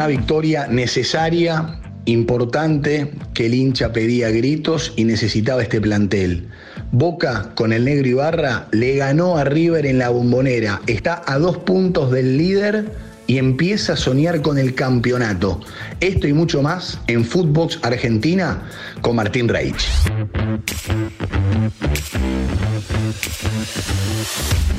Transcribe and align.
Una 0.00 0.06
victoria 0.06 0.66
necesaria, 0.66 1.78
importante, 2.06 3.12
que 3.34 3.44
el 3.44 3.52
hincha 3.52 3.92
pedía 3.92 4.30
gritos 4.30 4.94
y 4.96 5.04
necesitaba 5.04 5.62
este 5.62 5.78
plantel. 5.78 6.48
Boca 6.90 7.52
con 7.54 7.70
el 7.70 7.84
negro 7.84 8.08
Ibarra 8.08 8.66
le 8.72 8.96
ganó 8.96 9.36
a 9.36 9.44
River 9.44 9.84
en 9.84 9.98
la 9.98 10.08
bombonera. 10.08 10.80
Está 10.86 11.22
a 11.26 11.38
dos 11.38 11.58
puntos 11.58 12.10
del 12.12 12.38
líder 12.38 12.90
y 13.30 13.38
empieza 13.38 13.92
a 13.92 13.96
soñar 13.96 14.42
con 14.42 14.58
el 14.58 14.74
campeonato. 14.74 15.60
Esto 16.00 16.26
y 16.26 16.32
mucho 16.32 16.62
más 16.62 16.98
en 17.06 17.24
Footbox 17.24 17.78
Argentina 17.82 18.68
con 19.02 19.14
Martín 19.14 19.48
Reich. 19.48 19.88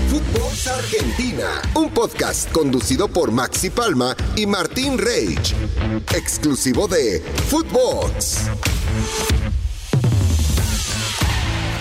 Footbox 0.10 0.68
Argentina, 0.68 1.62
un 1.76 1.92
podcast 1.92 2.52
conducido 2.52 3.08
por 3.08 3.32
Maxi 3.32 3.70
Palma 3.70 4.18
y 4.36 4.45
Martín 4.45 4.98
Reich, 4.98 5.56
exclusivo 6.14 6.90
de 6.90 7.23
Footbox. 7.48 8.50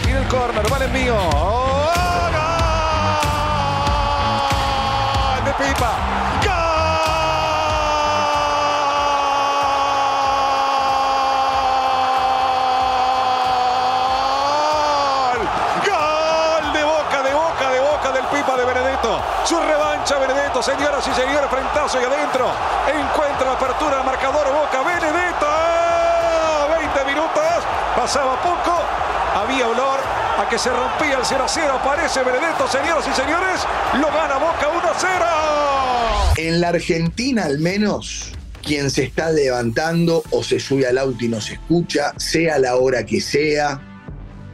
Y 0.09 0.11
el 0.12 0.28
córner, 0.28 0.70
vale 0.70 0.87
mío. 0.97 1.16
¡Oh, 1.34 2.30
¡Gol! 5.34 5.45
De 5.45 5.52
Pipa. 5.64 6.09
Su 19.50 19.59
revancha, 19.59 20.16
Benedetto, 20.16 20.62
señoras 20.62 21.04
y 21.09 21.12
señores, 21.12 21.50
frentazo 21.50 22.00
y 22.00 22.04
adentro. 22.04 22.46
Encuentra 22.86 23.46
la 23.46 23.52
apertura 23.54 23.96
del 23.96 24.06
marcador 24.06 24.46
Boca 24.46 24.80
Benedetto. 24.84 25.47
20 26.78 27.05
minutos, 27.05 27.42
pasaba 27.97 28.41
poco, 28.42 28.78
había 29.34 29.66
olor 29.66 29.98
a 30.38 30.48
que 30.48 30.56
se 30.56 30.70
rompía 30.70 31.19
el 31.19 31.25
0 31.25 31.42
a 31.42 31.48
0. 31.48 31.80
Aparece 31.80 32.22
Benedetto, 32.22 32.69
señoras 32.69 33.05
y 33.08 33.12
señores, 33.12 33.66
lo 33.94 34.06
gana 34.06 34.38
Boca 34.38 34.69
1 34.72 34.88
a 34.88 34.94
0. 34.97 35.25
En 36.36 36.60
la 36.60 36.69
Argentina 36.69 37.47
al 37.47 37.58
menos, 37.58 38.30
quien 38.62 38.88
se 38.88 39.03
está 39.03 39.32
levantando 39.32 40.22
o 40.30 40.44
se 40.44 40.60
sube 40.60 40.86
al 40.86 40.97
auto 40.97 41.25
y 41.25 41.28
nos 41.28 41.50
escucha, 41.50 42.12
sea 42.19 42.60
la 42.60 42.77
hora 42.77 43.05
que 43.05 43.20
sea, 43.20 43.80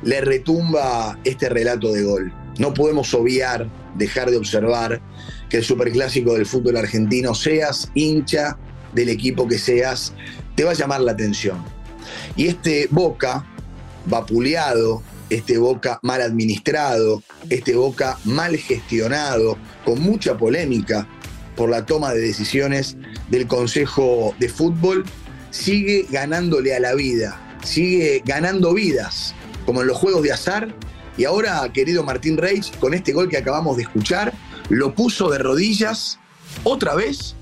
le 0.02 0.22
retumba 0.22 1.18
este 1.22 1.50
relato 1.50 1.92
de 1.92 2.02
gol. 2.02 2.32
No 2.56 2.72
podemos 2.72 3.12
obviar, 3.12 3.68
dejar 3.96 4.30
de 4.30 4.36
observar 4.36 5.00
que 5.48 5.58
el 5.58 5.64
superclásico 5.64 6.34
del 6.34 6.46
fútbol 6.46 6.76
argentino, 6.76 7.34
seas 7.34 7.90
hincha 7.94 8.58
del 8.92 9.08
equipo 9.08 9.46
que 9.46 9.58
seas, 9.58 10.12
te 10.54 10.64
va 10.64 10.72
a 10.72 10.74
llamar 10.74 11.00
la 11.00 11.12
atención. 11.12 11.62
Y 12.36 12.48
este 12.48 12.88
Boca, 12.90 13.44
vapuleado, 14.06 15.02
este 15.30 15.58
Boca 15.58 15.98
mal 16.02 16.22
administrado, 16.22 17.22
este 17.50 17.74
Boca 17.74 18.18
mal 18.24 18.56
gestionado, 18.56 19.58
con 19.84 20.00
mucha 20.00 20.36
polémica 20.36 21.06
por 21.56 21.70
la 21.70 21.86
toma 21.86 22.12
de 22.12 22.20
decisiones 22.20 22.96
del 23.30 23.46
Consejo 23.46 24.34
de 24.38 24.48
Fútbol, 24.48 25.04
sigue 25.50 26.06
ganándole 26.10 26.74
a 26.74 26.80
la 26.80 26.94
vida, 26.94 27.58
sigue 27.64 28.22
ganando 28.24 28.74
vidas, 28.74 29.34
como 29.64 29.80
en 29.80 29.88
los 29.88 29.96
juegos 29.96 30.22
de 30.22 30.32
azar. 30.32 30.74
Y 31.16 31.24
ahora, 31.24 31.66
querido 31.72 32.04
Martín 32.04 32.36
Reich, 32.36 32.76
con 32.78 32.94
este 32.94 33.12
gol 33.12 33.28
que 33.28 33.38
acabamos 33.38 33.76
de 33.76 33.84
escuchar, 33.84 34.32
lo 34.68 34.94
puso 34.94 35.30
de 35.30 35.38
rodillas 35.38 36.18
otra 36.64 36.94
vez 36.94 37.36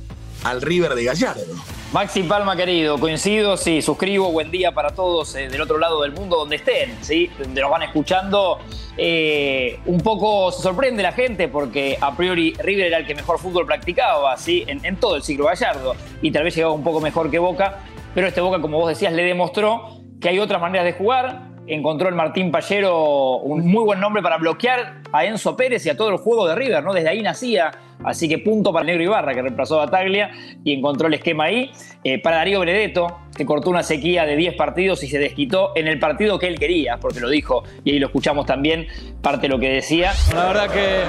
al 0.45 0.63
River 0.63 0.95
de 0.95 1.05
Gallardo. 1.05 1.55
Maxi 1.93 2.25
Palma, 2.25 2.57
querido, 2.57 2.99
coincido, 2.99 3.57
sí, 3.57 3.81
suscribo, 3.81 4.31
buen 4.33 4.51
día 4.51 4.73
para 4.73 4.91
todos 4.91 5.35
eh, 5.37 5.49
del 5.49 5.61
otro 5.61 5.79
lado 5.79 6.03
del 6.03 6.11
mundo 6.13 6.37
donde 6.37 6.57
estén, 6.57 6.97
¿sí? 7.03 7.31
donde 7.39 7.61
nos 7.61 7.71
van 7.71 7.85
escuchando. 7.85 8.59
Eh, 8.97 9.79
un 9.87 10.01
poco 10.01 10.51
se 10.51 10.63
sorprende 10.63 11.03
la 11.03 11.13
gente 11.13 11.49
porque 11.49 11.97
a 12.01 12.17
priori 12.17 12.53
River 12.59 12.87
era 12.87 12.99
el 12.99 13.07
que 13.07 13.15
mejor 13.15 13.39
fútbol 13.39 13.65
practicaba, 13.67 14.37
¿sí? 14.37 14.65
En, 14.67 14.85
en 14.85 14.97
todo 14.97 15.17
el 15.17 15.23
ciclo 15.23 15.47
Gallardo, 15.47 15.95
y 16.21 16.31
tal 16.33 16.45
vez 16.45 16.55
llegaba 16.55 16.75
un 16.75 16.85
poco 16.85 17.01
mejor 17.01 17.31
que 17.31 17.39
Boca, 17.39 17.85
pero 18.15 18.27
este 18.27 18.41
Boca, 18.41 18.61
como 18.61 18.79
vos 18.79 18.89
decías, 18.89 19.13
le 19.13 19.23
demostró 19.23 20.01
que 20.21 20.29
hay 20.29 20.39
otras 20.39 20.61
maneras 20.61 20.85
de 20.85 20.93
jugar. 20.95 21.54
Encontró 21.67 22.09
el 22.09 22.15
Martín 22.15 22.51
Pallero 22.51 23.39
un 23.39 23.67
muy 23.67 23.85
buen 23.85 24.01
nombre 24.01 24.23
para 24.23 24.37
bloquear 24.37 25.03
a 25.13 25.25
Enzo 25.25 25.57
Pérez 25.57 25.87
y 25.87 25.91
a 25.91 25.97
todo 25.97 26.11
el 26.11 26.19
juego 26.19 26.47
de 26.47 26.55
River, 26.55 26.85
¿no? 26.85 26.93
Desde 26.93 27.09
ahí 27.09 27.23
nacía 27.23 27.73
Así 28.05 28.29
que 28.29 28.39
punto 28.39 28.73
para 28.73 28.85
Negro 28.85 29.03
Ibarra, 29.03 29.35
que 29.35 29.43
reemplazó 29.43 29.81
a 29.81 29.87
Bataglia 29.87 30.31
y 30.63 30.73
encontró 30.73 31.09
el 31.09 31.15
esquema 31.15 31.45
ahí. 31.45 31.71
Eh, 32.05 32.21
para 32.21 32.37
Darío 32.37 32.61
Benedetto, 32.61 33.19
que 33.35 33.47
cortó 33.47 33.71
una 33.71 33.83
sequía 33.83 34.27
de 34.27 34.37
10 34.37 34.55
partidos 34.57 35.03
y 35.03 35.09
se 35.09 35.19
desquitó 35.19 35.73
en 35.75 35.89
el 35.89 35.99
partido 35.99 36.39
que 36.39 36.47
él 36.47 36.59
quería, 36.59 36.99
porque 36.99 37.21
lo 37.21 37.31
dijo, 37.31 37.65
y 37.83 37.93
ahí 37.93 37.99
lo 37.99 38.07
escuchamos 38.07 38.45
también, 38.47 38.87
parte 39.23 39.43
de 39.43 39.49
lo 39.49 39.59
que 39.59 39.71
decía. 39.71 40.13
La 40.35 40.45
verdad 40.45 40.71
que 40.71 41.01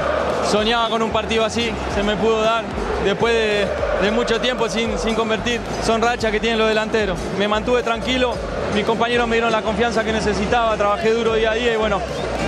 soñaba 0.49 0.89
con 0.89 1.01
un 1.01 1.11
partido 1.11 1.43
así, 1.43 1.69
se 1.93 2.01
me 2.01 2.15
pudo 2.15 2.41
dar 2.41 2.63
después 3.03 3.33
de, 3.33 4.05
de 4.05 4.11
mucho 4.11 4.39
tiempo 4.39 4.69
sin, 4.69 4.97
sin 4.97 5.15
convertir. 5.15 5.59
Son 5.83 6.01
rachas 6.01 6.31
que 6.31 6.39
tienen 6.39 6.59
los 6.59 6.69
delanteros. 6.69 7.19
Me 7.37 7.47
mantuve 7.47 7.83
tranquilo, 7.83 8.33
mis 8.73 8.85
compañeros 8.85 9.27
me 9.27 9.35
dieron 9.35 9.51
la 9.51 9.61
confianza 9.61 10.03
que 10.03 10.13
necesitaba, 10.13 10.75
trabajé 10.77 11.11
duro 11.11 11.35
día 11.35 11.51
a 11.51 11.55
día 11.55 11.73
y 11.73 11.77
bueno, 11.77 12.01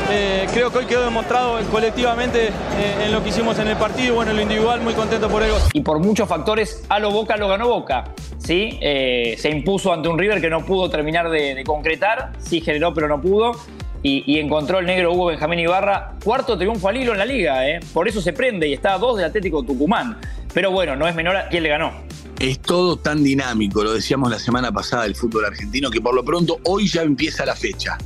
eh, 0.09 0.47
creo 0.53 0.71
que 0.71 0.79
hoy 0.79 0.85
quedó 0.85 1.03
demostrado 1.03 1.59
colectivamente 1.69 2.47
eh, 2.47 3.05
en 3.05 3.11
lo 3.11 3.21
que 3.23 3.29
hicimos 3.29 3.59
en 3.59 3.67
el 3.67 3.77
partido, 3.77 4.15
bueno, 4.15 4.31
en 4.31 4.37
lo 4.37 4.43
individual, 4.43 4.81
muy 4.81 4.93
contento 4.93 5.29
por 5.29 5.43
ello. 5.43 5.57
Y 5.73 5.81
por 5.81 5.99
muchos 5.99 6.27
factores, 6.27 6.83
a 6.89 6.99
lo 6.99 7.11
Boca 7.11 7.37
lo 7.37 7.47
ganó 7.47 7.67
Boca. 7.67 8.13
¿sí? 8.37 8.77
Eh, 8.81 9.35
se 9.37 9.49
impuso 9.49 9.91
ante 9.91 10.07
un 10.07 10.17
River 10.17 10.39
que 10.39 10.49
no 10.49 10.65
pudo 10.65 10.89
terminar 10.89 11.29
de, 11.29 11.55
de 11.55 11.63
concretar, 11.63 12.31
sí 12.39 12.61
generó, 12.61 12.93
pero 12.93 13.07
no 13.07 13.21
pudo. 13.21 13.51
Y, 14.03 14.23
y, 14.31 14.39
encontró 14.39 14.79
el 14.79 14.85
negro 14.85 15.11
Hugo 15.11 15.25
Benjamín 15.25 15.59
Ibarra, 15.59 16.13
cuarto 16.23 16.57
triunfo 16.57 16.87
al 16.87 16.97
hilo 16.97 17.13
en 17.13 17.17
la 17.17 17.25
liga, 17.25 17.67
¿eh? 17.67 17.79
por 17.93 18.07
eso 18.07 18.21
se 18.21 18.31
prende 18.31 18.67
y 18.67 18.73
está 18.73 18.93
a 18.93 18.97
dos 18.99 19.17
del 19.17 19.25
Atlético 19.25 19.63
Tucumán. 19.63 20.17
Pero 20.53 20.71
bueno, 20.71 20.95
no 20.95 21.07
es 21.07 21.15
menor 21.15 21.35
a 21.35 21.49
quién 21.49 21.63
le 21.63 21.69
ganó. 21.69 21.91
Es 22.39 22.59
todo 22.59 22.97
tan 22.97 23.23
dinámico, 23.23 23.83
lo 23.83 23.93
decíamos 23.93 24.29
la 24.29 24.39
semana 24.39 24.71
pasada 24.71 25.03
del 25.03 25.15
fútbol 25.15 25.45
argentino, 25.45 25.89
que 25.89 25.99
por 25.99 26.13
lo 26.13 26.23
pronto 26.23 26.59
hoy 26.65 26.87
ya 26.87 27.01
empieza 27.01 27.45
la 27.45 27.55
fecha. 27.55 27.97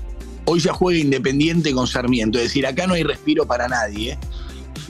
Hoy 0.51 0.59
ya 0.59 0.73
juega 0.73 1.00
Independiente 1.00 1.72
con 1.72 1.88
Sarmiento, 1.88 2.38
es 2.38 2.44
decir, 2.44 2.67
acá 2.67 2.85
no 2.85 2.94
hay 2.94 3.03
respiro 3.03 3.45
para 3.45 3.69
nadie. 3.69 4.17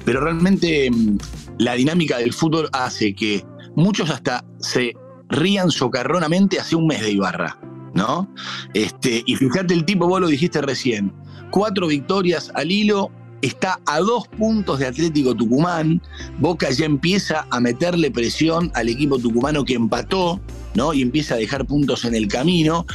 Pero 0.03 0.19
realmente 0.19 0.89
mm, 0.89 1.17
la 1.59 1.75
dinámica 1.75 2.17
del 2.17 2.33
fútbol 2.33 2.67
hace 2.73 3.13
que 3.13 3.45
muchos 3.75 4.09
hasta 4.09 4.43
se 4.57 4.95
rían 5.29 5.69
socarronamente 5.69 6.59
hace 6.59 6.75
un 6.75 6.87
mes 6.87 7.01
de 7.01 7.11
Ibarra, 7.11 7.59
¿no? 7.93 8.33
Este, 8.73 9.21
y 9.27 9.35
fíjate 9.35 9.75
el 9.75 9.85
tipo, 9.85 10.07
vos 10.07 10.19
lo 10.19 10.29
dijiste 10.29 10.63
recién, 10.63 11.13
cuatro 11.51 11.85
victorias 11.85 12.51
al 12.55 12.71
hilo, 12.71 13.11
está 13.41 13.79
a 13.85 13.99
dos 13.99 14.27
puntos 14.27 14.79
de 14.79 14.87
Atlético 14.87 15.35
Tucumán, 15.35 16.01
Boca 16.39 16.69
ya 16.69 16.85
empieza 16.85 17.47
a 17.49 17.59
meterle 17.59 18.11
presión 18.11 18.71
al 18.75 18.89
equipo 18.89 19.17
tucumano 19.17 19.65
que 19.65 19.73
empató, 19.73 20.39
¿no? 20.73 20.93
Y 20.93 21.01
empieza 21.01 21.35
a 21.35 21.37
dejar 21.37 21.65
puntos 21.65 22.05
en 22.05 22.15
el 22.15 22.27
camino. 22.27 22.85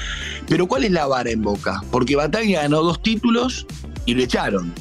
Pero 0.49 0.67
¿cuál 0.67 0.85
es 0.85 0.93
la 0.93 1.07
vara 1.07 1.31
en 1.31 1.43
Boca? 1.43 1.83
Porque 1.91 2.17
Bataglia 2.17 2.63
ganó 2.63 2.83
dos 2.83 3.03
títulos 3.03 3.67
y 4.07 4.15
lo 4.15 4.23
echaron. 4.23 4.73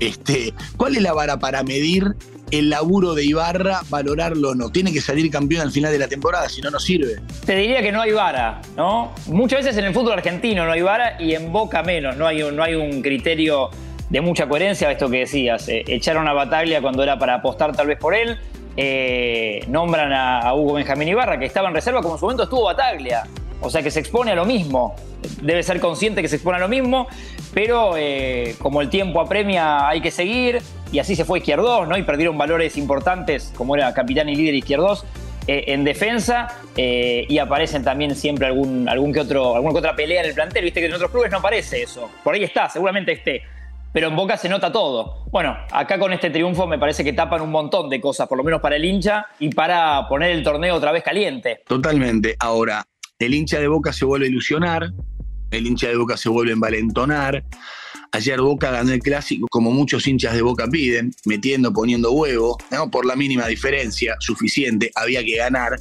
Este, 0.00 0.52
¿Cuál 0.76 0.96
es 0.96 1.02
la 1.02 1.12
vara 1.12 1.38
para 1.38 1.62
medir 1.62 2.16
el 2.50 2.68
laburo 2.68 3.14
de 3.14 3.24
Ibarra, 3.24 3.82
valorarlo 3.88 4.50
o 4.50 4.54
no? 4.54 4.70
Tiene 4.70 4.92
que 4.92 5.00
salir 5.00 5.30
campeón 5.30 5.62
al 5.62 5.70
final 5.70 5.92
de 5.92 5.98
la 5.98 6.08
temporada, 6.08 6.48
si 6.48 6.60
no, 6.60 6.70
no 6.70 6.80
sirve. 6.80 7.20
Te 7.46 7.54
diría 7.54 7.80
que 7.80 7.92
no 7.92 8.02
hay 8.02 8.12
vara, 8.12 8.60
¿no? 8.76 9.12
Muchas 9.26 9.60
veces 9.60 9.78
en 9.78 9.84
el 9.84 9.94
fútbol 9.94 10.14
argentino 10.14 10.66
no 10.66 10.72
hay 10.72 10.82
vara 10.82 11.22
y 11.22 11.34
en 11.34 11.52
Boca 11.52 11.84
menos, 11.84 12.16
no 12.16 12.26
hay, 12.26 12.42
no 12.52 12.62
hay 12.62 12.74
un 12.74 13.00
criterio 13.00 13.70
de 14.12 14.20
mucha 14.20 14.46
coherencia 14.46 14.92
esto 14.92 15.08
que 15.08 15.20
decías. 15.20 15.66
Eh, 15.68 15.84
echaron 15.88 16.28
a 16.28 16.34
Bataglia 16.34 16.82
cuando 16.82 17.02
era 17.02 17.18
para 17.18 17.36
apostar 17.36 17.74
tal 17.74 17.86
vez 17.86 17.98
por 17.98 18.14
él. 18.14 18.38
Eh, 18.76 19.64
nombran 19.68 20.12
a, 20.12 20.40
a, 20.40 20.54
Hugo 20.54 20.74
Benjamín 20.74 21.08
Ibarra, 21.08 21.38
que 21.38 21.46
estaba 21.46 21.68
en 21.68 21.74
reserva, 21.74 22.02
como 22.02 22.14
en 22.14 22.20
su 22.20 22.26
momento 22.26 22.42
estuvo 22.42 22.64
Bataglia. 22.64 23.24
O 23.62 23.70
sea 23.70 23.82
que 23.82 23.90
se 23.90 24.00
expone 24.00 24.32
a 24.32 24.34
lo 24.34 24.44
mismo. 24.44 24.94
Debe 25.40 25.62
ser 25.62 25.80
consciente 25.80 26.20
que 26.20 26.28
se 26.28 26.36
expone 26.36 26.58
a 26.58 26.60
lo 26.60 26.68
mismo, 26.68 27.06
pero 27.54 27.94
eh, 27.96 28.54
como 28.58 28.82
el 28.82 28.90
tiempo 28.90 29.18
apremia, 29.18 29.88
hay 29.88 30.02
que 30.02 30.10
seguir. 30.10 30.60
Y 30.92 30.98
así 30.98 31.16
se 31.16 31.24
fue 31.24 31.38
Izquierdos, 31.38 31.88
¿no? 31.88 31.96
Y 31.96 32.02
perdieron 32.02 32.36
valores 32.36 32.76
importantes, 32.76 33.50
como 33.56 33.76
era 33.76 33.94
capitán 33.94 34.28
y 34.28 34.36
líder 34.36 34.56
Izquierdos, 34.56 35.06
en 35.46 35.84
defensa. 35.84 36.48
Y 36.76 37.38
aparecen 37.38 37.82
también 37.82 38.14
siempre 38.14 38.46
algún, 38.46 38.86
algún 38.90 39.10
que 39.10 39.20
otro, 39.20 39.54
alguna 39.54 39.72
que 39.72 39.78
otra 39.78 39.96
pelea 39.96 40.20
en 40.20 40.28
el 40.28 40.34
plantel. 40.34 40.64
Viste 40.64 40.80
que 40.80 40.86
en 40.86 40.92
otros 40.92 41.10
clubes 41.10 41.30
no 41.30 41.38
aparece 41.38 41.82
eso. 41.82 42.10
Por 42.22 42.34
ahí 42.34 42.44
está, 42.44 42.68
seguramente 42.68 43.12
esté 43.12 43.42
pero 43.92 44.08
en 44.08 44.16
Boca 44.16 44.36
se 44.36 44.48
nota 44.48 44.72
todo. 44.72 45.26
Bueno, 45.30 45.56
acá 45.70 45.98
con 45.98 46.12
este 46.12 46.30
triunfo 46.30 46.66
me 46.66 46.78
parece 46.78 47.04
que 47.04 47.12
tapan 47.12 47.42
un 47.42 47.50
montón 47.50 47.90
de 47.90 48.00
cosas, 48.00 48.26
por 48.26 48.38
lo 48.38 48.44
menos 48.44 48.60
para 48.60 48.76
el 48.76 48.84
hincha 48.84 49.26
y 49.38 49.50
para 49.50 50.08
poner 50.08 50.30
el 50.30 50.42
torneo 50.42 50.74
otra 50.74 50.92
vez 50.92 51.02
caliente. 51.02 51.60
Totalmente. 51.66 52.36
Ahora, 52.38 52.84
el 53.18 53.34
hincha 53.34 53.60
de 53.60 53.68
Boca 53.68 53.92
se 53.92 54.04
vuelve 54.04 54.26
a 54.26 54.28
ilusionar, 54.28 54.90
el 55.50 55.66
hincha 55.66 55.88
de 55.88 55.96
Boca 55.96 56.16
se 56.16 56.28
vuelve 56.28 56.52
a 56.52 56.54
envalentonar. 56.54 57.44
Ayer 58.12 58.40
Boca 58.40 58.70
ganó 58.70 58.92
el 58.92 59.00
clásico, 59.00 59.46
como 59.50 59.70
muchos 59.70 60.06
hinchas 60.06 60.34
de 60.34 60.42
Boca 60.42 60.66
piden, 60.68 61.12
metiendo, 61.24 61.72
poniendo 61.72 62.12
huevo, 62.12 62.58
¿no? 62.70 62.90
por 62.90 63.06
la 63.06 63.16
mínima 63.16 63.46
diferencia, 63.46 64.16
suficiente, 64.20 64.90
había 64.94 65.24
que 65.24 65.36
ganar. 65.36 65.78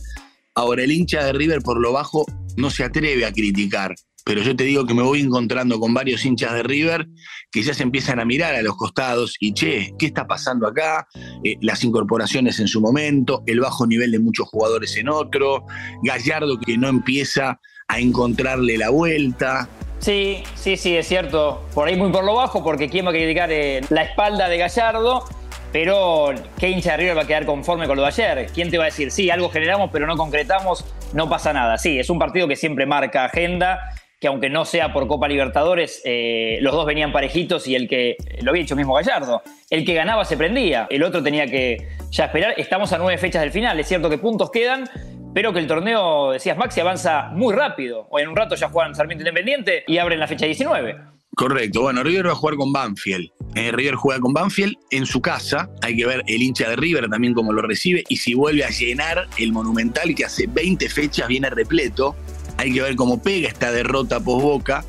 Ahora, 0.55 0.83
el 0.83 0.91
hincha 0.91 1.25
de 1.25 1.33
River 1.33 1.61
por 1.61 1.79
lo 1.79 1.93
bajo 1.93 2.25
no 2.57 2.69
se 2.69 2.83
atreve 2.83 3.25
a 3.25 3.31
criticar, 3.31 3.95
pero 4.25 4.41
yo 4.41 4.55
te 4.55 4.63
digo 4.63 4.85
que 4.85 4.93
me 4.93 5.01
voy 5.01 5.21
encontrando 5.21 5.79
con 5.79 5.93
varios 5.93 6.25
hinchas 6.25 6.53
de 6.53 6.63
River 6.63 7.07
que 7.51 7.63
ya 7.63 7.73
se 7.73 7.83
empiezan 7.83 8.19
a 8.19 8.25
mirar 8.25 8.55
a 8.55 8.61
los 8.61 8.75
costados 8.75 9.35
y, 9.39 9.53
che, 9.53 9.93
¿qué 9.97 10.07
está 10.07 10.27
pasando 10.27 10.67
acá? 10.67 11.07
Eh, 11.43 11.57
las 11.61 11.83
incorporaciones 11.83 12.59
en 12.59 12.67
su 12.67 12.81
momento, 12.81 13.43
el 13.45 13.59
bajo 13.59 13.85
nivel 13.87 14.11
de 14.11 14.19
muchos 14.19 14.47
jugadores 14.47 14.95
en 14.97 15.09
otro, 15.09 15.65
Gallardo 16.03 16.59
que 16.59 16.77
no 16.77 16.87
empieza 16.87 17.59
a 17.87 17.99
encontrarle 17.99 18.77
la 18.77 18.89
vuelta. 18.89 19.67
Sí, 19.99 20.43
sí, 20.55 20.77
sí, 20.77 20.95
es 20.95 21.07
cierto. 21.07 21.63
Por 21.73 21.87
ahí 21.87 21.95
muy 21.95 22.11
por 22.11 22.23
lo 22.23 22.35
bajo, 22.35 22.63
porque 22.63 22.89
quién 22.89 23.05
va 23.05 23.09
a 23.09 23.13
criticar 23.13 23.51
eh, 23.51 23.81
la 23.89 24.03
espalda 24.03 24.49
de 24.49 24.57
Gallardo, 24.57 25.25
pero 25.71 26.33
¿qué 26.57 26.69
hincha 26.69 26.91
de 26.91 26.97
River 26.97 27.17
va 27.17 27.21
a 27.21 27.27
quedar 27.27 27.45
conforme 27.45 27.87
con 27.87 27.97
lo 27.97 28.03
de 28.03 28.07
ayer? 28.07 28.49
¿Quién 28.53 28.71
te 28.71 28.77
va 28.77 28.85
a 28.85 28.87
decir, 28.87 29.11
sí, 29.11 29.29
algo 29.29 29.49
generamos, 29.49 29.89
pero 29.91 30.07
no 30.07 30.17
concretamos, 30.17 30.85
no 31.13 31.29
pasa 31.29 31.53
nada? 31.53 31.77
Sí, 31.77 31.99
es 31.99 32.09
un 32.09 32.17
partido 32.17 32.47
que 32.47 32.55
siempre 32.55 32.85
marca 32.85 33.25
agenda, 33.25 33.79
que 34.21 34.27
aunque 34.27 34.51
no 34.51 34.65
sea 34.65 34.93
por 34.93 35.07
Copa 35.07 35.27
Libertadores, 35.27 35.99
eh, 36.05 36.59
los 36.61 36.73
dos 36.73 36.85
venían 36.85 37.11
parejitos 37.11 37.67
y 37.67 37.73
el 37.73 37.89
que, 37.89 38.15
lo 38.43 38.51
había 38.51 38.61
dicho 38.61 38.75
mismo 38.75 38.93
Gallardo, 38.93 39.41
el 39.71 39.83
que 39.83 39.95
ganaba 39.95 40.25
se 40.25 40.37
prendía, 40.37 40.87
el 40.91 41.01
otro 41.01 41.23
tenía 41.23 41.47
que 41.47 41.87
ya 42.11 42.25
esperar. 42.25 42.53
Estamos 42.55 42.93
a 42.93 42.99
nueve 42.99 43.17
fechas 43.17 43.41
del 43.41 43.51
final, 43.51 43.79
es 43.79 43.87
cierto 43.87 44.11
que 44.11 44.19
puntos 44.19 44.51
quedan, 44.51 44.87
pero 45.33 45.51
que 45.51 45.59
el 45.59 45.65
torneo, 45.65 46.33
decías 46.33 46.55
Maxi, 46.55 46.79
avanza 46.79 47.29
muy 47.31 47.55
rápido. 47.55 48.05
O 48.11 48.19
en 48.19 48.27
un 48.29 48.35
rato 48.35 48.53
ya 48.53 48.69
juegan 48.69 48.93
Sarmiento 48.93 49.23
Independiente 49.23 49.83
y 49.87 49.97
abren 49.97 50.19
la 50.19 50.27
fecha 50.27 50.45
19. 50.45 50.97
Correcto. 51.35 51.81
Bueno, 51.81 52.03
River 52.03 52.27
va 52.27 52.33
a 52.33 52.35
jugar 52.35 52.57
con 52.57 52.71
Banfield. 52.71 53.27
Eh, 53.55 53.71
River 53.71 53.95
juega 53.95 54.19
con 54.19 54.33
Banfield 54.33 54.75
en 54.91 55.07
su 55.07 55.19
casa. 55.19 55.67
Hay 55.81 55.95
que 55.95 56.05
ver 56.05 56.21
el 56.27 56.43
hincha 56.43 56.69
de 56.69 56.75
River 56.75 57.09
también 57.09 57.33
cómo 57.33 57.53
lo 57.53 57.63
recibe 57.63 58.03
y 58.07 58.17
si 58.17 58.35
vuelve 58.35 58.65
a 58.65 58.69
llenar 58.69 59.27
el 59.39 59.51
Monumental 59.51 60.13
que 60.13 60.25
hace 60.25 60.45
20 60.45 60.89
fechas 60.89 61.27
viene 61.27 61.49
repleto. 61.49 62.15
Hay 62.61 62.71
que 62.71 62.81
ver 62.83 62.95
cómo 62.95 63.19
pega 63.19 63.47
esta 63.47 63.71
derrota 63.71 64.19
post 64.19 64.43
Boca. 64.43 64.85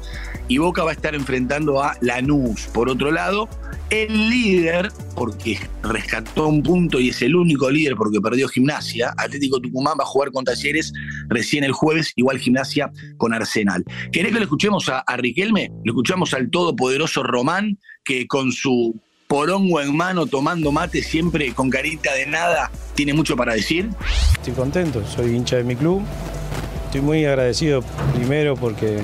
Y 0.46 0.58
Boca 0.58 0.84
va 0.84 0.90
a 0.90 0.92
estar 0.92 1.14
enfrentando 1.14 1.82
a 1.82 1.96
Lanús. 2.02 2.66
Por 2.66 2.90
otro 2.90 3.10
lado, 3.10 3.48
el 3.88 4.28
líder, 4.28 4.92
porque 5.14 5.58
rescató 5.82 6.48
un 6.48 6.62
punto 6.62 7.00
y 7.00 7.08
es 7.08 7.22
el 7.22 7.34
único 7.34 7.70
líder 7.70 7.94
porque 7.96 8.20
perdió 8.20 8.46
gimnasia, 8.48 9.14
Atlético 9.16 9.58
Tucumán 9.58 9.96
va 9.98 10.04
a 10.04 10.06
jugar 10.06 10.32
con 10.32 10.44
Talleres 10.44 10.92
recién 11.28 11.64
el 11.64 11.72
jueves, 11.72 12.12
igual 12.16 12.38
gimnasia 12.38 12.92
con 13.16 13.32
Arsenal. 13.32 13.82
¿Querés 14.12 14.32
que 14.32 14.38
le 14.38 14.44
escuchemos 14.44 14.90
a, 14.90 15.04
Riquelme? 15.16 15.70
Le 15.84 15.90
escuchamos 15.90 16.34
al 16.34 16.50
todopoderoso 16.50 17.22
Román, 17.22 17.78
que 18.04 18.26
con 18.26 18.52
su 18.52 19.00
porongo 19.28 19.80
en 19.80 19.96
mano, 19.96 20.26
tomando 20.26 20.72
mate, 20.72 21.02
siempre 21.02 21.54
con 21.54 21.70
carita 21.70 22.12
de 22.12 22.26
nada, 22.26 22.70
tiene 22.94 23.14
mucho 23.14 23.34
para 23.34 23.54
decir. 23.54 23.88
Estoy 24.34 24.52
contento, 24.52 25.02
soy 25.06 25.34
hincha 25.34 25.56
de 25.56 25.64
mi 25.64 25.74
club. 25.74 26.02
Estoy 26.92 27.06
muy 27.06 27.24
agradecido 27.24 27.80
primero 28.14 28.54
porque 28.54 28.98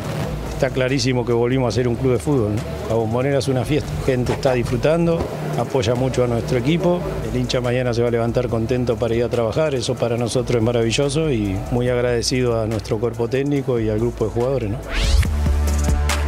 está 0.53 0.69
clarísimo 0.69 1.25
que 1.25 1.33
volvimos 1.33 1.73
a 1.73 1.75
ser 1.75 1.89
un 1.89 1.97
club 1.97 2.13
de 2.13 2.19
fútbol. 2.19 2.55
La 2.87 2.97
bombonera 2.97 3.39
es 3.39 3.49
una 3.49 3.65
fiesta, 3.65 3.89
la 4.01 4.05
gente 4.05 4.35
está 4.35 4.53
disfrutando, 4.53 5.19
apoya 5.59 5.95
mucho 5.95 6.23
a 6.23 6.27
nuestro 6.27 6.59
equipo, 6.59 7.01
el 7.33 7.41
hincha 7.41 7.63
mañana 7.63 7.95
se 7.95 8.03
va 8.03 8.09
a 8.09 8.11
levantar 8.11 8.49
contento 8.49 8.99
para 8.99 9.15
ir 9.15 9.25
a 9.25 9.31
trabajar, 9.31 9.75
eso 9.75 9.95
para 9.95 10.19
nosotros 10.19 10.59
es 10.59 10.63
maravilloso 10.63 11.33
y 11.33 11.57
muy 11.71 11.89
agradecido 11.89 12.61
a 12.61 12.67
nuestro 12.67 12.99
cuerpo 12.99 13.27
técnico 13.27 13.81
y 13.81 13.89
al 13.89 13.99
grupo 13.99 14.27
de 14.27 14.31
jugadores. 14.33 14.73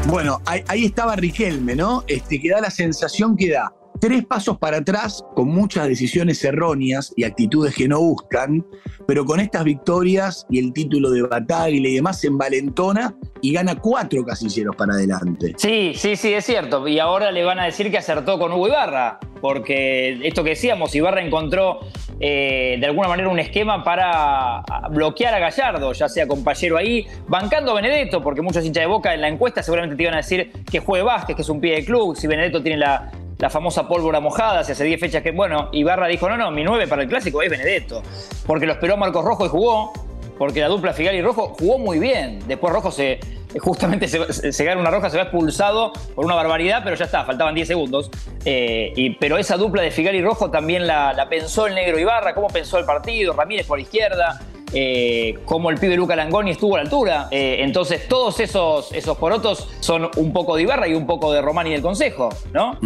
Bueno, 0.06 0.40
ahí, 0.46 0.86
estaba 0.86 1.14
Riquelme, 1.14 1.76
¿no? 1.76 2.04
Este, 2.06 2.40
que 2.40 2.48
da 2.48 2.62
la 2.62 2.70
sensación 2.70 3.36
que 3.36 3.50
da 3.50 3.70
tres 4.00 4.24
pasos 4.24 4.58
para 4.58 4.78
atrás 4.78 5.24
con 5.34 5.48
muchas 5.48 5.86
decisiones 5.86 6.42
erróneas 6.42 7.12
y 7.16 7.24
actitudes 7.24 7.74
que 7.74 7.86
no 7.86 8.00
buscan, 8.00 8.66
pero 9.06 9.24
con 9.24 9.40
estas 9.40 9.64
victorias 9.64 10.46
y 10.48 10.58
el 10.58 10.72
título 10.72 11.10
de 11.10 11.22
batalla 11.22 11.68
y 11.68 11.94
demás 11.94 12.20
se 12.20 12.28
envalentona 12.28 13.14
y 13.42 13.52
gana 13.52 13.76
cuatro 13.76 14.24
casilleros 14.24 14.74
para 14.74 14.94
adelante. 14.94 15.54
Sí, 15.56 15.92
sí, 15.94 16.16
sí, 16.16 16.32
es 16.32 16.44
cierto. 16.44 16.86
Y 16.88 16.98
ahora 16.98 17.30
le 17.30 17.44
van 17.44 17.58
a 17.58 17.64
decir 17.64 17.90
que 17.90 17.98
acertó 17.98 18.38
con 18.38 18.52
Hugo 18.52 18.68
Ibarra, 18.68 19.18
porque 19.40 20.18
esto 20.26 20.42
que 20.42 20.50
decíamos, 20.50 20.94
Ibarra 20.94 21.22
encontró 21.22 21.80
eh, 22.20 22.76
de 22.78 22.86
alguna 22.86 23.08
manera 23.08 23.28
un 23.28 23.38
esquema 23.38 23.82
para 23.82 24.62
bloquear 24.90 25.34
a 25.34 25.38
Gallardo, 25.38 25.92
ya 25.92 26.08
sea 26.08 26.26
con 26.26 26.42
Pallero 26.42 26.76
ahí, 26.76 27.06
bancando 27.28 27.72
a 27.72 27.74
Benedetto, 27.74 28.22
porque 28.22 28.42
muchos 28.42 28.64
hinchas 28.64 28.82
de 28.82 28.86
boca 28.86 29.14
en 29.14 29.20
la 29.20 29.28
encuesta 29.28 29.62
seguramente 29.62 29.96
te 29.96 30.02
iban 30.02 30.14
a 30.14 30.18
decir 30.18 30.52
que 30.70 30.80
juegue 30.80 31.04
Vázquez, 31.04 31.36
que 31.36 31.42
es 31.42 31.48
un 31.48 31.60
pie 31.60 31.76
de 31.76 31.84
club, 31.84 32.16
si 32.16 32.26
Benedetto 32.26 32.62
tiene 32.62 32.78
la, 32.78 33.10
la 33.40 33.50
famosa 33.50 33.88
pólvora 33.88 34.20
mojada, 34.20 34.62
si 34.62 34.72
hace 34.72 34.84
10 34.84 35.00
fechas 35.00 35.22
que, 35.22 35.32
bueno, 35.32 35.70
Ibarra 35.72 36.06
dijo, 36.06 36.28
no, 36.28 36.36
no, 36.36 36.50
mi 36.50 36.62
9 36.62 36.86
para 36.86 37.02
el 37.02 37.08
clásico 37.08 37.42
es 37.42 37.50
Benedetto, 37.50 38.02
porque 38.46 38.66
lo 38.66 38.72
esperó 38.72 38.96
Marcos 38.96 39.24
Rojo 39.24 39.46
y 39.46 39.48
jugó, 39.48 39.92
porque 40.38 40.60
la 40.60 40.68
dupla 40.68 40.92
Figal 40.92 41.14
y 41.14 41.22
Rojo 41.22 41.54
jugó 41.58 41.78
muy 41.78 41.98
bien, 41.98 42.40
después 42.46 42.72
Rojo 42.72 42.90
se, 42.90 43.18
justamente 43.58 44.08
se, 44.08 44.64
gana 44.64 44.80
una 44.80 44.90
roja, 44.90 45.10
se 45.10 45.16
va 45.16 45.24
expulsado 45.24 45.92
por 46.14 46.24
una 46.24 46.34
barbaridad, 46.34 46.82
pero 46.84 46.96
ya 46.96 47.06
está, 47.06 47.24
faltaban 47.24 47.54
10 47.54 47.66
segundos. 47.66 48.10
Eh, 48.44 48.92
y, 48.94 49.10
pero 49.16 49.38
esa 49.38 49.56
dupla 49.56 49.82
de 49.82 49.90
Figal 49.90 50.14
y 50.14 50.22
Rojo 50.22 50.50
también 50.50 50.86
la, 50.86 51.12
la, 51.12 51.28
pensó 51.28 51.66
el 51.66 51.74
negro 51.74 51.98
Ibarra, 51.98 52.34
cómo 52.34 52.48
pensó 52.48 52.78
el 52.78 52.84
partido, 52.84 53.32
Ramírez 53.32 53.66
por 53.66 53.80
izquierda, 53.80 54.40
eh, 54.72 55.38
cómo 55.44 55.70
el 55.70 55.78
pibe 55.78 55.96
Luca 55.96 56.16
Langoni 56.16 56.52
estuvo 56.52 56.76
a 56.76 56.78
la 56.78 56.84
altura. 56.84 57.28
Eh, 57.30 57.58
entonces, 57.60 58.06
todos 58.08 58.40
esos, 58.40 58.92
esos 58.92 59.16
porotos 59.18 59.68
son 59.80 60.08
un 60.16 60.32
poco 60.32 60.56
de 60.56 60.62
Ibarra 60.62 60.88
y 60.88 60.94
un 60.94 61.06
poco 61.06 61.32
de 61.32 61.40
Román 61.40 61.66
y 61.66 61.72
del 61.72 61.82
Consejo, 61.82 62.30
¿no? 62.52 62.78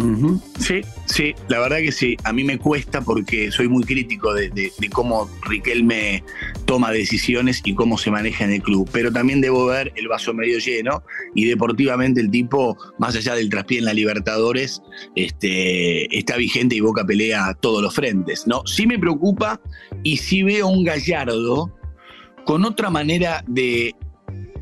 Sí, 0.59 0.81
sí, 1.05 1.35
la 1.47 1.59
verdad 1.59 1.77
que 1.77 1.91
sí. 1.91 2.17
A 2.23 2.33
mí 2.33 2.43
me 2.43 2.57
cuesta 2.57 3.01
porque 3.01 3.51
soy 3.51 3.67
muy 3.67 3.83
crítico 3.83 4.33
de, 4.33 4.71
cómo 4.91 5.29
Riquelme 5.43 6.23
toma 6.65 6.91
decisiones 6.91 7.61
y 7.63 7.75
cómo 7.75 7.97
se 7.97 8.11
maneja 8.11 8.45
en 8.45 8.53
el 8.53 8.61
club. 8.61 8.89
Pero 8.91 9.11
también 9.11 9.41
debo 9.41 9.65
ver 9.65 9.91
el 9.95 10.07
vaso 10.07 10.33
medio 10.33 10.59
lleno 10.59 11.03
y 11.33 11.45
deportivamente 11.45 12.21
el 12.21 12.31
tipo, 12.31 12.77
más 12.97 13.15
allá 13.15 13.35
del 13.35 13.49
traspié 13.49 13.79
en 13.79 13.85
la 13.85 13.93
Libertadores, 13.93 14.81
este, 15.15 16.17
está 16.17 16.37
vigente 16.37 16.75
y 16.75 16.79
Boca 16.79 17.05
pelea 17.05 17.47
a 17.47 17.53
todos 17.53 17.81
los 17.81 17.93
frentes. 17.93 18.47
¿no? 18.47 18.65
Sí 18.65 18.87
me 18.87 18.97
preocupa 18.97 19.59
y 20.03 20.17
sí 20.17 20.43
veo 20.43 20.67
un 20.67 20.83
Gallardo 20.83 21.74
con 22.45 22.65
otra 22.65 22.89
manera 22.89 23.43
de 23.47 23.95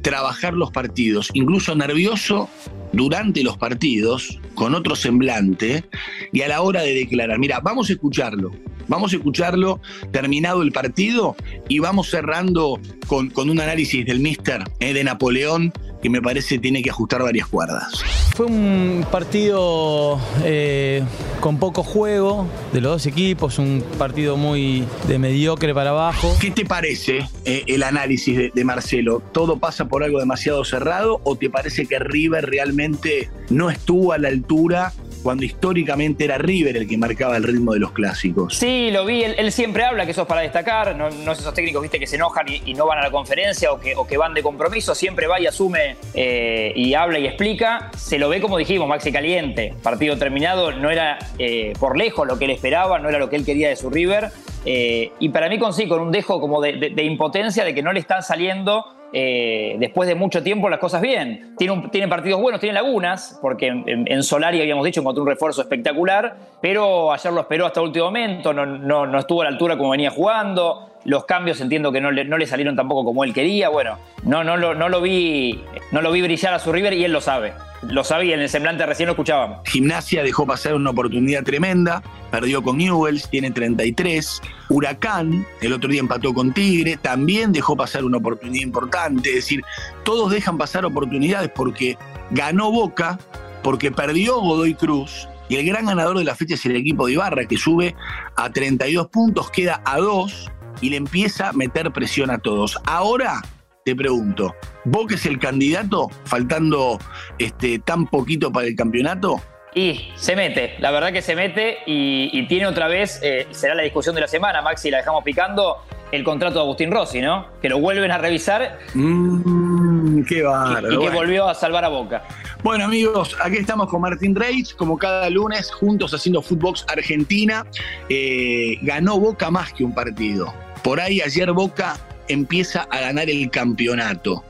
trabajar 0.02 0.54
los 0.54 0.72
partidos, 0.72 1.30
incluso 1.34 1.76
nervioso 1.76 2.50
durante 2.92 3.44
los 3.44 3.58
partidos, 3.58 4.40
con 4.54 4.76
otro 4.76 4.96
semblante, 4.96 5.84
y 6.32 6.42
a 6.42 6.48
la 6.48 6.62
hora 6.62 6.82
de 6.82 6.94
declarar. 6.94 7.40
Mira, 7.40 7.60
vamos 7.62 7.90
a 7.90 7.94
escucharlo. 7.94 8.52
Vamos 8.88 9.14
a 9.14 9.16
escucharlo 9.16 9.80
terminado 10.12 10.62
el 10.62 10.74
partido 10.74 11.38
y 11.70 11.80
vamos 11.80 12.10
cerrando 12.10 12.80
con, 13.08 13.30
con 13.30 13.50
un 13.50 13.62
análisis 13.62 14.06
del 14.06 14.20
Mister 14.20 14.64
eh, 14.82 14.94
de 14.94 15.06
Napoleón 15.06 15.72
que 16.04 16.10
me 16.10 16.22
parece 16.22 16.60
tiene 16.60 16.84
que 16.84 16.90
ajustar 16.90 17.24
varias 17.24 17.48
cuerdas. 17.48 18.04
Fue 18.36 18.46
un 18.46 19.06
partido 19.10 20.20
eh, 20.44 21.02
con 21.40 21.58
poco 21.58 21.82
juego 21.82 22.46
de 22.74 22.82
los 22.82 22.92
dos 22.92 23.06
equipos, 23.06 23.58
un 23.58 23.84
partido 23.98 24.36
muy 24.36 24.86
de 25.08 25.18
mediocre 25.18 25.74
para 25.74 25.92
abajo. 25.92 26.36
¿Qué 26.42 26.52
te 26.52 26.66
parece 26.66 27.30
eh, 27.46 27.64
el 27.68 27.84
análisis 27.84 28.36
de, 28.36 28.52
de, 28.54 28.64
Marcelo? 28.66 29.22
¿Todo 29.32 29.60
pasa 29.60 29.88
por 29.88 30.04
algo 30.04 30.20
demasiado 30.20 30.66
cerrado 30.66 31.22
o 31.24 31.38
te 31.38 31.50
parece 31.50 31.86
que 31.86 32.00
River 32.00 32.50
realmente 32.50 33.30
no 33.50 33.70
estuvo 33.70 34.12
a 34.12 34.18
la 34.18 34.28
altura 34.28 34.92
cuando 35.24 35.44
históricamente 35.46 36.26
era 36.26 36.38
River 36.38 36.78
el 36.78 36.88
que 36.88 36.98
marcaba 36.98 37.38
el 37.38 37.44
ritmo 37.44 37.74
de 37.74 37.80
los 37.80 37.92
clásicos. 37.92 38.56
Sí, 38.56 38.92
lo 38.92 39.06
vi, 39.06 39.24
él, 39.24 39.52
siempre 39.52 39.84
habla 39.84 40.06
que 40.06 40.12
eso 40.12 40.24
es 40.24 40.28
para 40.28 40.42
destacar, 40.42 40.96
no, 40.96 41.10
no 41.10 41.32
es 41.32 41.40
esos 41.40 41.54
técnicos 41.54 41.82
viste 41.82 42.00
que 42.00 42.08
se 42.08 42.18
enojan 42.18 42.46
y, 42.48 42.74
no 42.74 42.86
van 42.88 43.00
a 43.00 43.04
la 43.04 43.12
conferencia 43.12 43.72
o 43.72 43.80
que, 43.80 44.18
van 44.18 44.34
de 44.34 44.44
compromiso, 44.44 44.94
siempre 44.94 45.28
va 45.28 45.40
y 45.40 45.48
asume 45.48 45.96
eh, 46.14 46.74
y 46.76 46.94
habla 46.94 47.20
y 47.20 47.28
explica. 47.28 47.92
Se 47.98 48.20
lo 48.20 48.30
ve 48.30 48.42
como 48.42 48.58
dijimos, 48.58 48.88
Maxi 48.88 49.12
Caliente, 49.12 49.74
partido 49.82 50.18
terminado, 50.18 50.72
no 50.72 50.90
era 50.90 51.20
eh, 51.40 51.74
por 51.80 51.98
lejos 51.98 52.28
lo 52.28 52.38
que 52.38 52.46
él 52.46 52.52
esperaba, 52.52 53.00
no 53.00 53.10
era 53.10 53.20
lo 53.20 53.30
que 53.30 53.36
él 53.36 53.46
quería 53.46 53.70
de 53.70 53.76
su 53.76 53.90
River. 53.90 54.32
Eh, 54.66 55.12
y 55.20 55.30
para 55.30 55.50
mí 55.50 55.60
con 55.60 55.74
con 55.74 56.02
un 56.02 56.12
dejo 56.12 56.40
como 56.40 56.62
de 56.62 57.04
impotencia 57.04 57.64
de 57.66 57.74
que 57.74 57.84
no 57.84 57.92
le 57.92 58.00
están 58.00 58.24
saliendo 58.24 58.86
eh, 59.16 59.76
después 59.78 60.10
de 60.10 60.16
mucho 60.16 60.42
tiempo 60.42 60.68
las 60.70 60.80
cosas 60.80 61.00
bien. 61.00 61.56
Tiene, 61.56 62.08
partidos 62.08 62.42
buenos, 62.42 62.60
tiene 62.60 62.74
lagunas, 62.74 63.38
porque 63.42 63.68
en, 63.68 64.24
Solari 64.24 64.60
habíamos 64.60 64.84
dicho 64.84 65.02
encontró 65.02 65.22
un 65.22 65.30
refuerzo 65.30 65.62
espectacular, 65.62 66.36
pero 66.60 67.14
ayer 67.14 67.32
lo 67.32 67.42
esperó 67.42 67.68
hasta 67.68 67.80
el 67.80 67.88
último 67.88 68.06
momento, 68.06 68.54
no, 68.54 68.66
no, 68.66 69.20
estuvo 69.20 69.42
a 69.42 69.46
la 69.46 69.52
altura 69.52 69.78
como 69.78 69.92
venía 69.92 70.10
jugando. 70.10 70.90
Los 71.06 71.26
cambios 71.26 71.62
entiendo 71.62 71.92
que 71.92 72.02
no 72.02 72.12
le, 72.12 72.26
no 72.26 72.38
le 72.38 72.48
salieron 72.48 72.76
tampoco 72.76 73.04
como 73.04 73.24
él 73.24 73.34
quería. 73.34 73.70
Bueno, 73.70 74.00
no, 74.24 74.44
no, 74.44 74.58
no, 74.58 74.90
lo 74.90 75.02
vi, 75.02 75.62
no 75.92 76.02
lo 76.02 76.12
vi 76.12 76.22
brillar 76.22 76.54
a 76.54 76.60
su 76.60 76.72
River 76.72 76.94
y 76.94 77.04
él 77.04 77.12
lo 77.12 77.22
sabe 77.22 77.54
lo 77.90 78.04
sabía, 78.04 78.36
en 78.36 78.42
el 78.42 78.50
semblante 78.50 78.86
recién 78.86 79.08
lo 79.08 79.14
escuchábamos. 79.14 79.68
Gimnasia 79.68 80.24
dejó 80.24 80.46
pasar 80.46 80.76
una 80.76 80.92
oportunidad 80.92 81.44
tremenda, 81.44 82.02
perdió 82.32 82.64
con 82.64 82.78
Newells, 82.78 83.30
tiene 83.30 83.52
33. 83.52 84.42
Huracán, 84.70 85.46
el 85.62 85.74
otro 85.74 85.90
día 85.90 86.00
empató 86.00 86.34
con 86.34 86.54
Tigre, 86.54 86.98
también 86.98 87.52
dejó 87.52 87.76
pasar 87.76 88.04
una 88.04 88.18
oportunidad 88.18 88.64
importante. 88.64 89.30
Es 89.30 89.36
decir, 89.36 89.62
todos 90.04 90.32
dejan 90.32 90.58
pasar 90.58 90.86
oportunidades 90.86 91.52
porque 91.54 91.98
ganó 92.32 92.72
Boca, 92.72 93.20
porque 93.64 93.92
perdió 93.92 94.40
Godoy 94.40 94.74
Cruz. 94.76 95.28
Y 95.50 95.58
el 95.58 95.66
gran 95.66 95.86
ganador 95.86 96.18
de 96.18 96.24
la 96.24 96.36
fecha 96.36 96.56
es 96.56 96.66
el 96.66 96.76
equipo 96.76 97.08
de 97.08 97.14
Ibarra, 97.14 97.46
que 97.46 97.58
sube 97.58 97.96
a 98.38 98.50
32 98.50 99.08
puntos, 99.08 99.52
queda 99.52 99.82
a 99.86 99.98
2 99.98 100.52
y 100.82 100.90
le 100.90 100.98
empieza 100.98 101.50
a 101.50 101.54
meter 101.54 101.92
presión 101.92 102.32
a 102.32 102.40
todos. 102.40 102.78
Ahora 102.86 103.42
te 103.84 103.96
pregunto, 103.96 104.56
¿Boca 104.86 105.16
es 105.16 105.26
el 105.26 105.40
candidato 105.40 106.10
faltando 106.26 107.00
este, 107.38 107.80
tan 107.80 108.08
poquito 108.08 108.52
para 108.52 108.68
el 108.68 108.76
campeonato? 108.76 109.42
Y 109.76 110.12
se 110.16 110.36
mete, 110.36 110.76
la 110.80 110.92
verdad 110.92 111.12
que 111.12 111.22
se 111.22 111.36
mete 111.36 111.80
y, 111.88 112.48
tiene 112.48 112.68
otra 112.68 112.88
vez, 112.88 113.20
eh, 113.24 113.48
será 113.52 113.74
la 113.74 113.84
discusión 113.84 114.14
de 114.14 114.22
la 114.22 114.28
semana, 114.28 114.62
Maxi, 114.62 114.92
la 114.92 114.98
dejamos 114.98 115.24
picando, 115.24 115.84
el 116.12 116.24
contrato 116.24 116.56
de 116.56 116.62
Agustín 116.62 116.92
Rossi, 116.92 117.22
¿no? 117.22 117.48
Que 117.60 117.70
lo 117.70 117.80
vuelven 117.80 118.12
a 118.12 118.20
revisar. 118.20 118.78
Mmm, 118.94 120.22
qué 120.26 120.44
bárbaro. 120.44 120.94
Y, 120.94 121.06
que 121.06 121.10
volvió 121.10 121.48
a 121.48 121.56
salvar 121.56 121.84
a 121.86 121.88
Boca. 121.88 122.24
Bueno, 122.62 122.86
amigos, 122.86 123.36
aquí 123.44 123.58
estamos 123.58 123.90
con 123.90 124.02
Martín 124.02 124.36
Reich, 124.36 124.76
como 124.76 124.96
cada 124.96 125.28
lunes, 125.32 125.72
juntos 125.72 126.14
haciendo 126.14 126.44
Footbox 126.44 126.86
Argentina. 126.88 127.66
Eh, 128.10 128.78
ganó 128.84 129.20
Boca 129.20 129.50
más 129.50 129.74
que 129.74 129.84
un 129.84 129.96
partido. 129.96 130.54
Por 130.84 131.00
ahí 131.00 131.20
ayer 131.20 131.52
Boca 131.52 131.98
empieza 132.28 132.88
a 132.90 133.00
ganar 133.00 133.30
el 133.30 133.50
campeonato. 133.50 134.44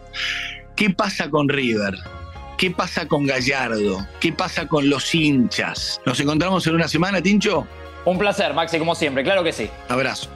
¿Qué 0.75 0.89
pasa 0.89 1.29
con 1.29 1.49
River? 1.49 1.95
¿Qué 2.57 2.71
pasa 2.71 3.07
con 3.07 3.25
Gallardo? 3.25 4.07
¿Qué 4.19 4.31
pasa 4.31 4.67
con 4.67 4.89
los 4.89 5.13
hinchas? 5.13 5.99
¿Nos 6.05 6.19
encontramos 6.19 6.65
en 6.67 6.75
una 6.75 6.87
semana, 6.87 7.21
Tincho? 7.21 7.67
Un 8.05 8.17
placer, 8.17 8.53
Maxi, 8.53 8.79
como 8.79 8.95
siempre, 8.95 9.23
claro 9.23 9.43
que 9.43 9.51
sí. 9.51 9.69
Abrazo. 9.89 10.29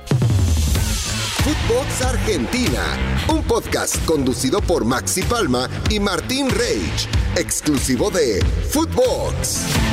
Footbox 1.43 2.01
Argentina, 2.01 2.97
un 3.29 3.41
podcast 3.43 4.03
conducido 4.05 4.59
por 4.59 4.83
Maxi 4.83 5.21
Palma 5.23 5.69
y 5.89 5.99
Martín 5.99 6.49
Reich, 6.49 7.07
exclusivo 7.37 8.09
de 8.11 8.45
Footbox. 8.69 9.86